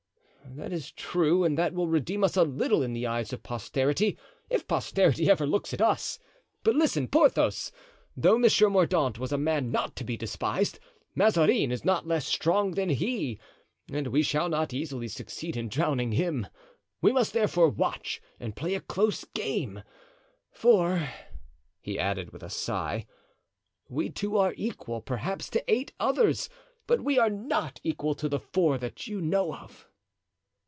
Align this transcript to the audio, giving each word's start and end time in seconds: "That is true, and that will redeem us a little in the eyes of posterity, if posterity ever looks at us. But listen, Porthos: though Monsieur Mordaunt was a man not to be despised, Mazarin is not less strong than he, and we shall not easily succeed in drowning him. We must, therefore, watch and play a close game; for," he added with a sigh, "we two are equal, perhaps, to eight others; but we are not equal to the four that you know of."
"That 0.55 0.73
is 0.73 0.91
true, 0.91 1.45
and 1.45 1.57
that 1.57 1.73
will 1.73 1.87
redeem 1.87 2.25
us 2.25 2.35
a 2.35 2.43
little 2.43 2.83
in 2.83 2.91
the 2.91 3.07
eyes 3.07 3.31
of 3.31 3.41
posterity, 3.41 4.17
if 4.49 4.67
posterity 4.67 5.29
ever 5.31 5.47
looks 5.47 5.73
at 5.73 5.81
us. 5.81 6.19
But 6.63 6.75
listen, 6.75 7.07
Porthos: 7.07 7.71
though 8.17 8.37
Monsieur 8.37 8.67
Mordaunt 8.69 9.17
was 9.17 9.31
a 9.31 9.37
man 9.37 9.71
not 9.71 9.95
to 9.95 10.03
be 10.03 10.17
despised, 10.17 10.77
Mazarin 11.15 11.71
is 11.71 11.85
not 11.85 12.05
less 12.05 12.27
strong 12.27 12.71
than 12.71 12.89
he, 12.89 13.39
and 13.93 14.07
we 14.07 14.21
shall 14.23 14.49
not 14.49 14.73
easily 14.73 15.07
succeed 15.07 15.55
in 15.55 15.69
drowning 15.69 16.11
him. 16.11 16.47
We 17.01 17.13
must, 17.13 17.31
therefore, 17.31 17.69
watch 17.69 18.21
and 18.37 18.53
play 18.55 18.73
a 18.75 18.81
close 18.81 19.23
game; 19.23 19.83
for," 20.51 21.07
he 21.79 21.97
added 21.97 22.33
with 22.33 22.43
a 22.43 22.49
sigh, 22.49 23.05
"we 23.87 24.09
two 24.09 24.35
are 24.35 24.53
equal, 24.57 24.99
perhaps, 24.99 25.49
to 25.51 25.63
eight 25.71 25.93
others; 25.97 26.49
but 26.87 27.01
we 27.01 27.17
are 27.17 27.29
not 27.29 27.79
equal 27.85 28.15
to 28.15 28.27
the 28.27 28.39
four 28.39 28.77
that 28.77 29.07
you 29.07 29.21
know 29.21 29.53
of." 29.55 29.87